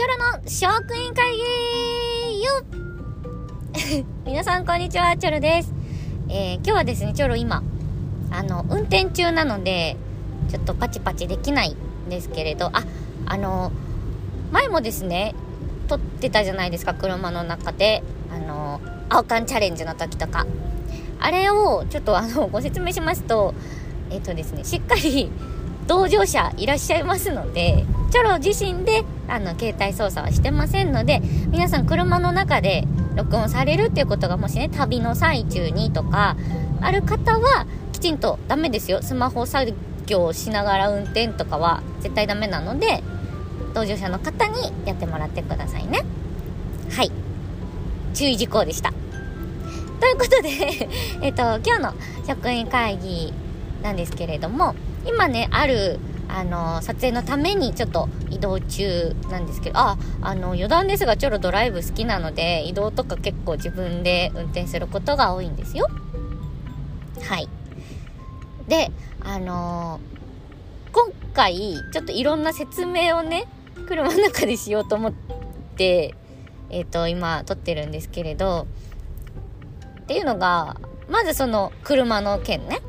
[0.00, 5.74] チョロの職員会議よ 皆さんこんにちは、チョロです。
[6.30, 7.62] えー、今日はですね、チョロ今、
[8.30, 9.98] あの、運転中なので、
[10.48, 11.76] ちょっとパチパチできない
[12.06, 12.82] んですけれど、あ、
[13.26, 13.72] あの、
[14.52, 15.34] 前もですね、
[15.86, 18.02] 撮ってたじゃないですか、車の中で。
[18.34, 18.80] あの、
[19.10, 20.46] 青缶チャレンジの時とか。
[21.18, 23.52] あれを、ちょっとあの、ご説明しますと、
[24.08, 25.30] えっ、ー、とですね、しっかり
[25.86, 36.36] 同乗者いらっしゃいますので、チョロ自身で、あの、携帯操作はしてませんので、皆さん車の中で録音されるっていうことがもしね、旅の最中にとか、
[36.80, 39.02] ある方は、きちんとダメですよ。
[39.02, 39.72] スマホ作
[40.06, 43.02] 業しながら運転とかは絶対ダメなので、
[43.74, 46.00] 同乗者の方にやってもらってくださいね。
[46.90, 47.12] はい。
[48.14, 48.92] 注意事項でした。
[50.00, 50.88] ということで
[51.22, 51.94] えっと、今日の
[52.26, 53.32] 職員会議
[53.82, 54.74] なんですけれども、
[55.06, 56.00] 今ね、ある、
[56.36, 65.88] あの、撮影のためにちょっと移動中なんですけど、あ、あの、余談ですが、ちょっとドライブ好きなので、移動とか結構自分で運転することが多いんですよ。
[67.22, 67.48] はい。
[68.68, 70.00] で、あの、
[70.92, 73.46] 今回、ちょっといろんな説明をね、
[73.86, 75.12] 車の中でしようと思っ
[75.76, 76.14] て、
[76.70, 78.66] えっ、ー、と、今、撮ってるんですけれど、
[80.02, 80.76] っていうのが、
[81.08, 82.80] まずその、車の件ね。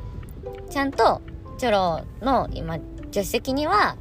[0.70, 1.22] ちゃんと、
[1.62, 3.96] チョロの今、助手席には、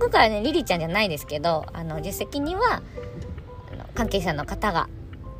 [0.00, 2.82] 今回はね、リリちゃんじゃないですけど、あの、助手席には、
[3.94, 4.88] 関係者の方が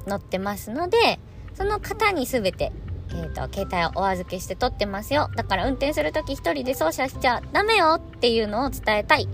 [0.07, 1.19] 乗ってますので、
[1.55, 2.71] その方に全て、
[3.11, 5.29] えっ、ー、と、携帯をお預けして撮ってますよ。
[5.35, 9.29] だから運転するとき一人で操作しちゃダメよっていうのを伝えたいっ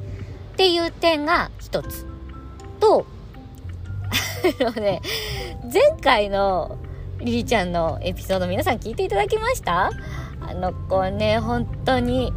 [0.57, 2.07] ていう点が一つ。
[2.81, 3.05] と、
[4.63, 5.03] あのね、
[5.71, 6.79] 前回の
[7.19, 9.91] リリちゃんのエピソード皆さん聞いていただきました？
[10.55, 12.33] の子ね、本当に、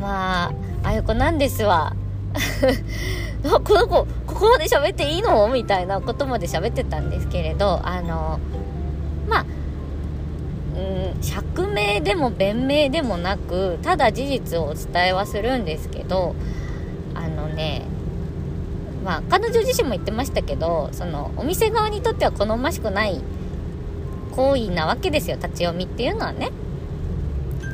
[0.00, 0.52] まあ、
[0.82, 1.94] ああいう子なんですわ。
[3.42, 5.48] この子、ここまで喋っていいの？
[5.48, 8.40] みたいなことまで喋ってたんですけれど、あの、
[9.28, 9.46] まあ、
[10.76, 16.34] うん、釈明でも弁明でもなく、ただ事実をお伝えはするんですけど、
[17.14, 17.82] あのね、
[19.04, 23.20] まあ、彼女自身も言ってましたけど、その、お店側にとっては好ましくない
[24.34, 26.50] 行為なわけですよ、立ち読みっていうのはね。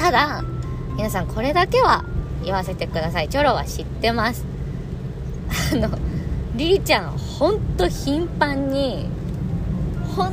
[0.00, 0.42] ただ、
[0.96, 2.06] 皆さんこれだけは
[2.42, 3.28] 言わせてください。
[3.28, 4.46] チョロは知ってます。
[5.74, 5.90] あの、
[6.56, 9.10] リリちゃん、ほんと頻繁に、
[10.16, 10.32] 本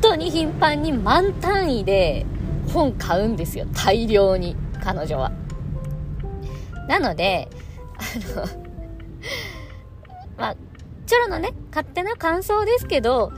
[0.00, 2.24] 当に頻繁に満単位で
[2.72, 3.66] 本買うんですよ。
[3.74, 5.32] 大量に、彼女は。
[6.88, 7.50] なので、
[7.98, 8.46] あの
[10.38, 10.56] まあ、
[11.04, 13.32] チョロのね、勝手な感想ですけど、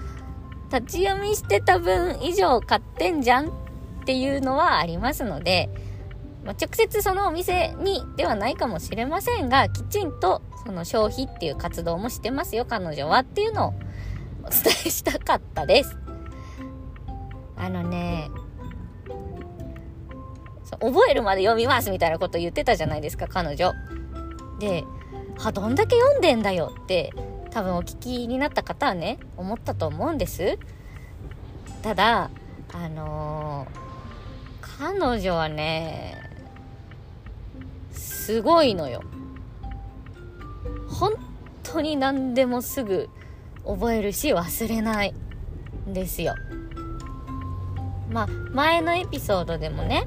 [0.73, 3.64] 立ち読みしてた分以上買ってんじゃん
[4.05, 5.71] っていうのはありますので、
[6.45, 13.75] まあ、直接そのお店にではないかもしれませんが、きちんとその消費っていう活動もしてますよ、彼女はっていうのを
[14.43, 15.97] お伝えしたかったです。
[17.57, 18.29] あのね、
[20.81, 23.73] 覚えるまで読みますみたいなこと言ってたじゃないですか、彼女。
[24.61, 24.85] で、
[25.39, 27.13] は、どんだけ読んでんだよって
[27.51, 30.59] 多分お聞きになった方はね、思ったと思うんです。
[31.83, 32.31] ただ、
[32.73, 33.85] あのー、
[34.79, 36.21] 彼女はね、
[37.93, 39.03] すごいのよ。
[40.89, 41.13] 本
[41.63, 43.09] 当に何でもすぐ
[43.65, 45.15] 覚えるし忘れない
[45.89, 46.35] んですよ。
[48.11, 50.07] まあ、前のエピソードでもね、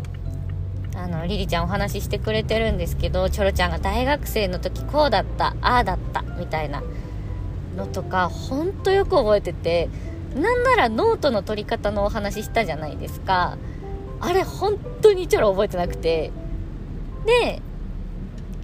[0.95, 6.83] あの、リリちゃんお話ししてくれてるんですけど、チョロちゃんが大学生の時こうだった、ああだった、みたいな
[7.75, 9.89] のとか、ほんとよく覚えてて、
[10.35, 13.57] なんならノートの取り方のお話したじゃないですか。
[14.19, 16.31] あれ本当にチョロ覚えてなくて。
[17.25, 17.61] で、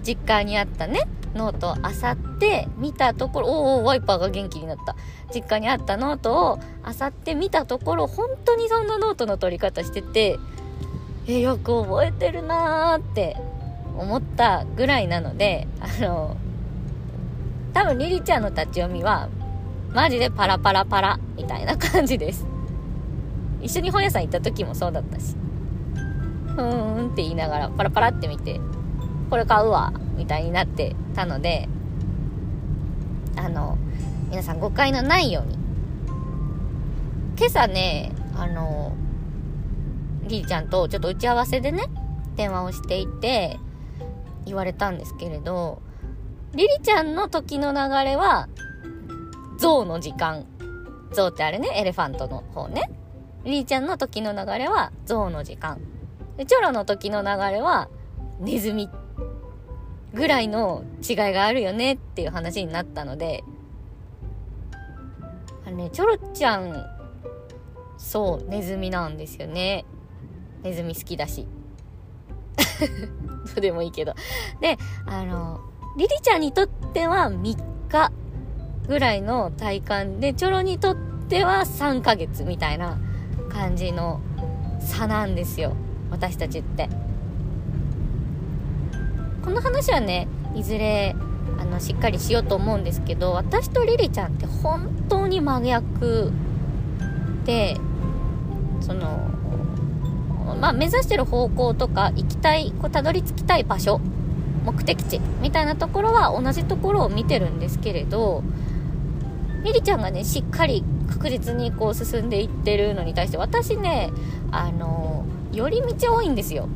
[0.03, 1.81] 実家にあったね、ノートを漁
[2.35, 4.95] って見たところ、おお、ワイパーが元気になった。
[5.33, 10.39] 実家にあったノートを漁って見たところ、本当にそんなノートの取り方してて、
[11.27, 13.37] え、よく覚えてるなーって
[13.97, 16.37] 思ったぐらいなので、あの、
[17.73, 19.29] 多分リリちゃんの立ち読みは、
[19.93, 22.45] マジでパラパラパラみたいな感じです。
[23.61, 25.35] 一緒に本屋さん行った時もそうだったし、
[26.55, 28.59] ふーんって言いながらパラパラって見て、
[29.29, 31.67] これ買うわ、みたいになってたので、
[33.35, 33.77] あの、
[34.29, 35.57] 皆さん誤解のないように。
[37.37, 38.93] 今朝ね、あの、
[40.27, 41.83] りりちゃんとちょっと打ち合わせでね、
[42.35, 43.59] 電話をしていて、
[44.45, 45.81] 言われたんですけれど、
[46.53, 48.47] りりちゃんの時の流れは、
[49.57, 50.45] 象の時間。
[51.11, 52.91] 象ってあれね、エレファントの方ね。
[53.43, 55.79] りりちゃんの時の流れは、象の時間。
[56.37, 57.89] で、チョロの時の流れは、
[58.39, 58.89] ネズミ
[60.13, 63.43] ぐらいの違いがあるよねっていう話になったので、
[65.65, 66.85] あのね、チョロちゃん、
[67.97, 69.85] そう、ネズミなんですよね。
[70.63, 71.47] ネズミ好きだし。
[73.55, 74.13] どうでもいいけど。
[74.59, 75.61] で、あの、
[75.97, 77.57] リリちゃんにとっては3
[77.89, 78.11] 日
[78.87, 80.95] ぐらいの体感で、チョロにとっ
[81.29, 82.97] ては3ヶ月みたいな
[83.49, 84.21] 感じの
[84.79, 85.75] 差なんですよ。
[86.13, 86.87] 私たちって。
[89.43, 91.15] この話はね、いずれ、
[91.59, 96.31] あの、しっかりしようと思うんですけど、私とリリちゃんって本当に真逆
[97.45, 97.75] で、
[98.79, 99.27] その、
[100.61, 103.99] まあ、目指してる方向とか行きたいこうたどり着きたい場所
[104.65, 108.43] 目的地みたいなところは同じところを見てるんですけれど
[109.63, 114.11] リリちゃんがねしっかり確実にこう進んでいってるのに対して私ね
[114.51, 116.67] あの寄り道多いんですよ。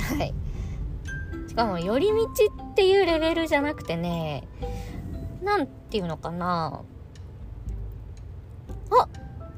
[0.00, 0.34] はい。
[1.48, 2.26] しかも寄り道
[2.72, 4.46] っていうレベルじゃなくてね
[5.42, 6.82] 何ていうのかな。
[8.90, 9.08] あ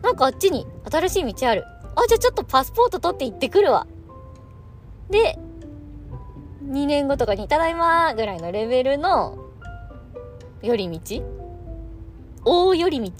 [0.02, 1.64] なんかあっちに新しい道ある。
[1.96, 3.86] あ、じゃあちょっとパスポート取って行ってくるわ。
[5.10, 5.38] で、
[6.64, 9.38] 2年後とかにただいまぐらいのレベルの
[10.62, 11.22] 寄り道。
[12.44, 13.12] 大寄り道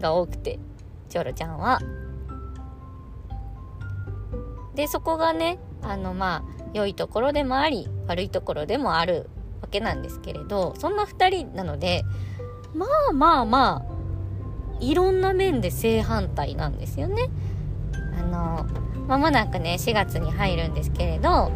[0.00, 0.58] が多くて、
[1.08, 1.78] チョロちゃんは。
[4.80, 9.28] で、そこがね、あの、まあ、良いところでもあり、悪いところでもある
[9.60, 12.02] わけなんですけれど、そんな2人なので、
[12.74, 17.28] まあまあまあ、いろんな面で正反対なんですよね。
[18.18, 18.66] あの
[19.06, 21.50] まもなくね4月に入るんですけれどあ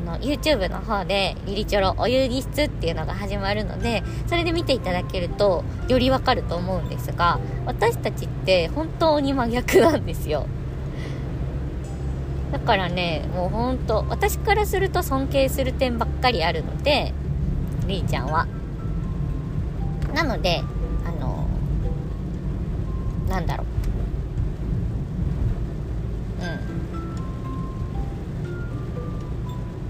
[0.00, 10.46] の YouTube の方でリリチョロお遊戯室っていうのが始まるのでそれで見ていただけるとよりわかると思うんですが私たちって本当に真逆なんですよ
[12.52, 17.12] だからねもうほんと私からすると尊敬する点ばっかりあるので
[17.86, 18.46] リーちゃんは。
[20.14, 20.62] なので
[21.04, 21.46] あの
[23.28, 23.66] なんだろう。
[26.42, 26.60] うん。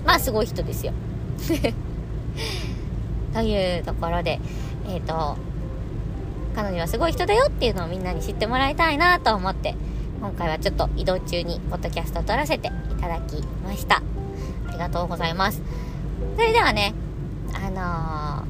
[0.04, 0.92] まあすごい人ですよ。
[3.32, 4.40] というところで
[4.88, 5.38] えっ、ー、と
[6.54, 9.74] 彼女はすごい人だよっていうのをみんなに知ってもらいたいなと思って
[10.20, 12.70] 今回はちょっと移動中にポッドキャストを撮らせてい
[13.00, 14.02] ただきました
[14.68, 15.62] ありがとうございます
[16.36, 16.94] それではね
[17.54, 18.46] あの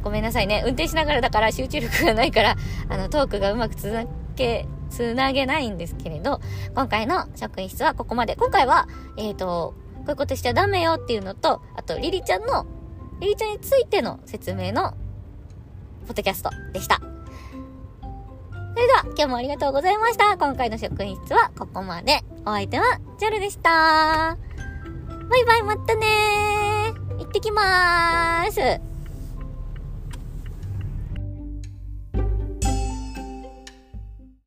[0.00, 2.56] ー、ごめんなさいね運転しながらだから集中力がないから
[2.88, 3.94] あのトークがうまく続
[4.36, 6.40] けつなげないんですけれど、
[6.74, 8.36] 今回の職員室はここまで。
[8.36, 8.86] 今回は、
[9.16, 12.64] えっ、ー、と、こういうことしちゃダメよっていうのと、あと、リリちゃんの、
[13.20, 14.92] リリちゃんについての説明の、
[16.06, 17.00] ポッドキャストでした。
[18.74, 20.36] それでは、今日もありがとうございました。
[20.36, 22.22] 今回の職員室はここまで。
[22.44, 23.70] お相手は、ジャルでした。
[23.70, 24.36] バ
[25.38, 27.18] イバイ、またねー。
[27.18, 28.93] 行ってきまーす。